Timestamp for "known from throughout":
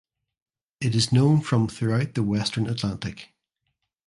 1.11-2.15